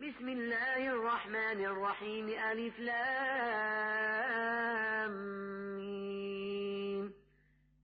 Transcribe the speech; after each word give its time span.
بسم 0.00 0.28
الله 0.28 0.88
الرحمن 0.88 1.64
الرحيم. 1.64 2.28
ألف 2.28 2.78
لام 2.78 3.12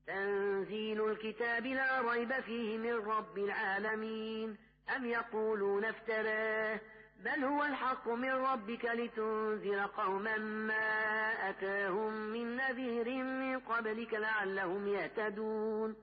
تنزيل 0.06 1.10
الكتاب 1.10 1.66
لا 1.66 2.00
ريب 2.00 2.40
فيه 2.40 2.78
من 2.78 2.92
رب 2.92 3.38
العالمين. 3.38 4.56
أم 4.96 5.06
يقولون 5.06 5.84
افتراه. 5.84 6.80
بل 7.24 7.44
هو 7.44 7.64
الحق 7.64 8.08
من 8.08 8.32
ربك 8.32 8.84
لتنذر 8.84 9.86
قوما 9.86 10.36
ما 10.38 11.50
أتاهم 11.50 12.12
من 12.12 12.56
نذير 12.56 13.08
من 13.24 13.58
قبلك 13.58 14.14
لعلهم 14.14 14.88
يهتدون. 14.88 15.96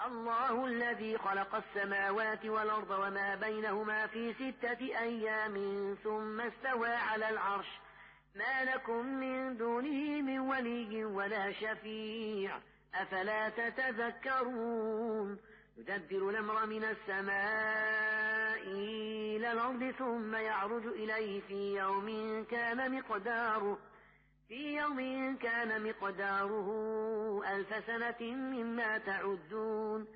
الله 0.00 0.66
الذي 0.66 1.18
خلق 1.18 1.54
السماوات 1.54 2.46
والأرض 2.46 2.90
وما 2.90 3.34
بينهما 3.34 4.06
في 4.06 4.34
ستة 4.34 4.80
أيام 4.80 5.54
ثم 6.04 6.40
استوى 6.40 6.88
على 6.88 7.28
العرش. 7.28 7.66
ما 8.34 8.64
لكم 8.64 9.06
من 9.06 9.56
دونه 9.56 10.22
من 10.22 10.38
ولي 10.38 11.04
ولا 11.04 11.52
شفيع. 11.52 12.58
أفلا 12.94 13.48
تتذكرون؟ 13.48 15.38
يدبر 15.76 16.30
الأمر 16.30 16.66
من 16.66 16.84
السماء 16.84 18.58
إلى 18.66 19.52
الأرض 19.52 19.94
ثم 19.98 20.34
يعرج 20.34 20.86
إليه 20.86 21.40
في 21.40 21.76
يوم 21.76 22.44
كان 22.50 22.98
مقداره. 22.98 23.78
في 24.48 24.76
يوم 24.76 25.36
كان 25.36 25.82
مقداره 25.82 26.68
ألف 27.56 27.86
سنة 27.86 28.34
مما 28.34 28.98
تعدون. 28.98 30.06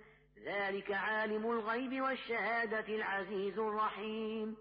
ذلك 0.44 0.92
عالم 0.92 1.50
الغيب 1.50 2.02
والشهادة 2.02 2.96
العزيز 2.96 3.58
الرحيم. 3.58 4.56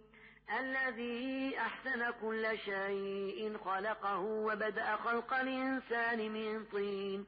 الذي 0.60 1.58
أحسن 1.58 2.12
كل 2.22 2.58
شيء 2.58 3.58
خلقه 3.58 4.20
وبدأ 4.20 4.96
خلق 4.96 5.34
الإنسان 5.34 6.32
من 6.32 6.66
طين. 6.66 7.26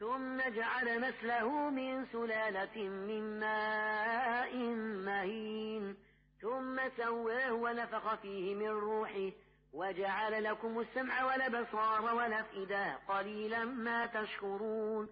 ثم 0.00 0.50
جعل 0.50 1.00
نسله 1.00 1.70
من 1.70 2.06
سلالة 2.06 2.88
من 2.88 3.40
ماء 3.40 4.56
مهين. 5.06 5.96
ثم 6.40 6.80
سواه 6.96 7.52
ونفخ 7.52 8.14
فيه 8.14 8.54
من 8.54 8.68
روحه. 8.68 9.30
وجعل 9.72 10.44
لكم 10.44 10.80
السمع 10.80 11.24
والأبصار 11.24 12.14
والأفئدة 12.14 12.94
قليلا 13.08 13.64
ما 13.64 14.06
تشكرون 14.06 15.08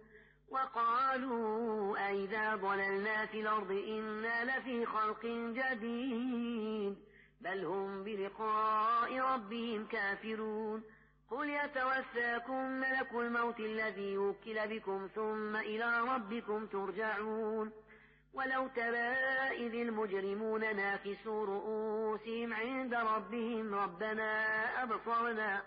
وقالوا 0.49 2.09
أئذا 2.09 2.55
ضللنا 2.55 3.27
في 3.27 3.41
الأرض 3.41 3.71
إنا 3.71 4.45
لفي 4.59 4.87
خلق 4.87 5.27
جديد 5.27 6.97
بل 7.41 7.65
هم 7.65 8.05
بلقاء 8.05 9.19
ربهم 9.19 9.87
كافرون 9.87 10.83
قل 11.31 11.49
يتوفاكم 11.51 12.71
ملك 12.71 13.13
الموت 13.13 13.61
الذي 13.61 14.19
وكل 14.19 14.69
بكم 14.69 15.09
ثم 15.15 15.57
إلى 15.57 16.01
ربكم 16.01 16.67
ترجعون 16.67 17.73
ولو 18.35 18.69
ترى 18.69 19.17
إذ 19.67 19.75
المجرمون 19.75 20.77
ناكسوا 20.77 21.47
رؤوسهم 21.47 22.55
عند 22.55 22.95
ربهم 22.95 23.75
ربنا 23.75 24.83
أبصرنا 24.83 25.63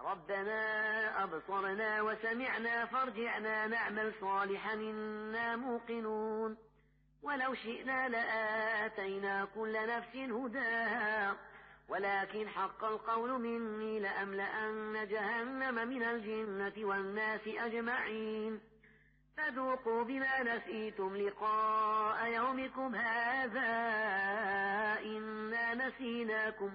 ربنا 0.00 1.24
أبصرنا 1.24 2.02
وسمعنا 2.02 2.86
فارجعنا 2.86 3.66
نعمل 3.66 4.12
صالحا 4.20 4.74
إنا 4.74 5.56
موقنون. 5.56 6.56
ولو 7.22 7.54
شئنا 7.54 8.08
لآتينا 8.08 9.48
كل 9.54 9.86
نفس 9.86 10.16
هداها 10.16 11.36
ولكن 11.88 12.48
حق 12.48 12.84
القول 12.84 13.40
مني 13.40 14.00
لأملأن 14.00 15.08
جهنم 15.08 15.88
من 15.88 16.02
الجنة 16.02 16.88
والناس 16.88 17.40
أجمعين. 17.46 18.60
فذوقوا 19.36 20.04
بما 20.04 20.42
نسيتم 20.42 21.16
لقاء 21.16 22.26
يومكم 22.32 22.94
هذا 22.94 23.70
إنا 25.02 25.74
نسيناكم 25.74 26.70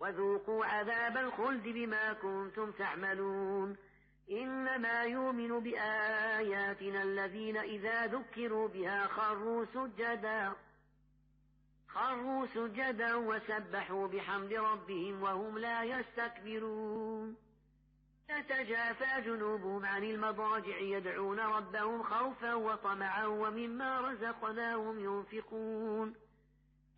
وذوقوا 0.00 0.64
عذاب 0.64 1.16
الخلد 1.16 1.62
بما 1.62 2.12
كنتم 2.12 2.70
تعملون 2.70 3.76
إنما 4.30 5.02
يؤمن 5.02 5.60
بآياتنا 5.60 7.02
الذين 7.02 7.56
إذا 7.56 8.06
ذكروا 8.06 8.68
بها 8.68 9.06
خروا 9.06 9.64
سجدا 9.74 10.52
خروا 11.88 12.46
سجدا 12.54 13.14
وسبحوا 13.14 14.08
بحمد 14.08 14.52
ربهم 14.52 15.22
وهم 15.22 15.58
لا 15.58 15.82
يستكبرون 15.82 17.36
تتجافى 18.40 19.20
جنوبهم 19.20 19.86
عن 19.86 20.04
المضاجع 20.04 20.78
يدعون 20.78 21.40
ربهم 21.40 22.02
خوفا 22.02 22.54
وطمعا 22.54 23.26
ومما 23.26 24.00
رزقناهم 24.00 24.98
ينفقون. 25.00 26.14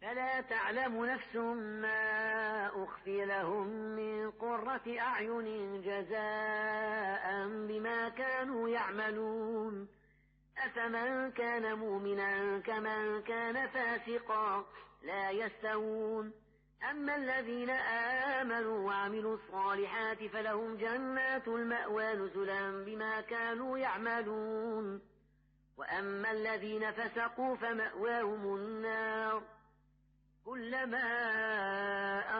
فلا 0.03 0.41
تعلم 0.41 1.05
نفس 1.05 1.37
ما 1.83 2.67
أخفي 2.85 3.25
لهم 3.25 3.67
من 3.69 4.31
قرة 4.31 4.99
أعين 4.99 5.83
جزاء 5.83 7.49
بما 7.49 8.09
كانوا 8.09 8.69
يعملون. 8.69 9.89
أفمن 10.59 11.31
كان 11.31 11.79
مؤمنا 11.79 12.59
كمن 12.59 13.23
كان 13.23 13.69
فاسقا 13.69 14.65
لا 15.03 15.31
يستوون. 15.31 16.33
أما 16.91 17.17
الذين 17.17 17.71
آمنوا 18.41 18.87
وعملوا 18.87 19.37
الصالحات 19.37 20.25
فلهم 20.25 20.77
جنات 20.77 21.49
المأوى 21.49 22.13
نزلا 22.15 22.85
بما 22.85 23.21
كانوا 23.21 23.79
يعملون. 23.79 25.01
وأما 25.77 26.31
الذين 26.31 26.93
فسقوا 26.93 27.57
فمأواهم 27.57 28.57
النار. 28.57 29.43
كلما 30.45 31.09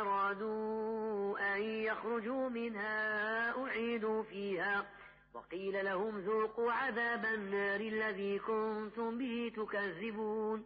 أرادوا 0.01 1.55
أن 1.55 1.63
يخرجوا 1.63 2.49
منها 2.49 3.51
أعيدوا 3.65 4.23
فيها. 4.23 4.87
وقيل 5.35 5.85
لهم 5.85 6.21
ذوقوا 6.21 6.73
عذاب 6.73 7.25
النار 7.25 7.81
الذي 7.81 8.39
كنتم 8.39 9.19
به 9.19 9.53
تكذبون. 9.57 10.65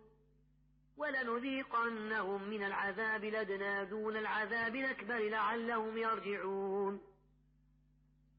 ولنذيقنهم 1.01 2.49
من 2.49 2.65
العذاب 2.65 3.25
لدنا 3.25 3.85
دون 3.85 4.17
العذاب 4.17 4.77
الأكبر 4.77 5.19
لعلهم 5.19 5.99
يرجعون. 5.99 7.01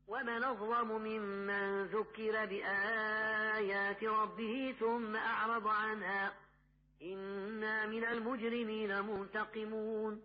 ومن 0.08 0.44
أظلم 0.44 0.92
ممن 0.92 1.84
ذكر 1.86 2.46
بآيات 2.46 4.04
ربه 4.04 4.76
ثم 4.80 5.16
أعرض 5.16 5.68
عنها 5.68 6.34
إنا 7.02 7.86
من 7.86 8.06
المجرمين 8.06 9.02
منتقمون. 9.02 10.22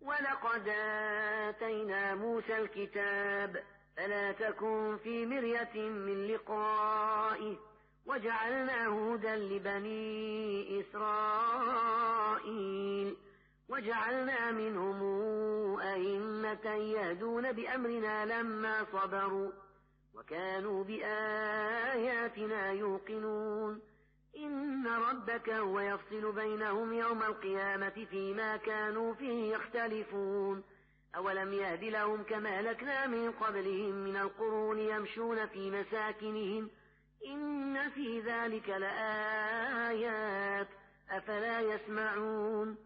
ولقد 0.00 0.68
آتينا 1.48 2.14
موسى 2.14 2.58
الكتاب 2.58 3.64
فلا 3.96 4.32
تكن 4.32 4.98
في 5.02 5.26
مرية 5.26 5.74
من 5.90 6.26
لقائه. 6.26 7.73
وجعلناه 8.14 9.12
هدى 9.12 9.34
لبني 9.34 10.80
إسرائيل. 10.80 12.36
وجعلنا 13.68 14.50
منهم 14.50 15.00
أئمة 15.80 16.74
يهدون 16.74 17.52
بأمرنا 17.52 18.24
لما 18.24 18.86
صبروا 18.92 19.50
وكانوا 20.14 20.84
بآياتنا 20.84 22.70
يوقنون. 22.70 23.80
إن 24.36 24.86
ربك 24.86 25.50
هو 25.50 25.80
يفصل 25.80 26.32
بينهم 26.32 26.92
يوم 26.92 27.22
القيامة 27.22 28.06
فيما 28.10 28.56
كانوا 28.56 29.14
فيه 29.14 29.54
يختلفون. 29.54 30.62
أولم 31.16 31.52
يهد 31.52 31.84
لهم 31.84 32.22
كما 32.22 32.60
هلكنا 32.60 33.06
من 33.06 33.30
قبلهم 33.30 33.94
من 33.94 34.16
القرون 34.16 34.78
يمشون 34.78 35.46
في 35.46 35.70
مساكنهم 35.70 36.70
إن 37.26 37.90
في 37.90 38.20
ذلك 38.20 38.68
لآيات 38.68 40.68
أفلا 41.10 41.60
يسمعون 41.60 42.76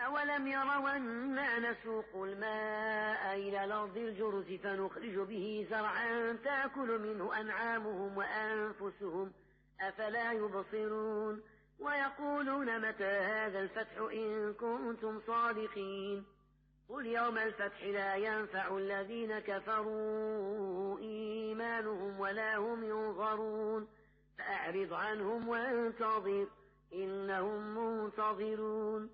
أولم 0.00 0.46
يروا 0.46 0.96
أنا 0.96 1.58
نسوق 1.58 2.24
الماء 2.24 3.36
إلى 3.36 3.64
الأرض 3.64 3.96
الجرز 3.96 4.60
فنخرج 4.62 5.18
به 5.18 5.66
زرعا 5.70 6.38
تأكل 6.44 6.98
منه 6.98 7.40
أنعامهم 7.40 8.16
وأنفسهم 8.16 9.32
أفلا 9.80 10.32
يبصرون 10.32 11.42
ويقولون 11.78 12.88
متى 12.88 13.04
هذا 13.04 13.60
الفتح 13.60 13.96
إن 14.12 14.54
كنتم 14.54 15.20
صادقين 15.26 16.24
قل 16.88 17.06
يوم 17.06 17.38
الفتح 17.38 17.82
لا 17.82 18.14
ينفع 18.14 18.76
الذين 18.76 19.38
كفروا 19.38 20.83
إيمانهم 21.64 22.20
ولا 22.20 22.56
هم 22.56 22.84
ينظرون 22.84 23.88
فأعرض 24.38 24.92
عنهم 24.92 25.48
وانتظر 25.48 26.46
إنهم 26.92 27.74
منتظرون 27.74 29.10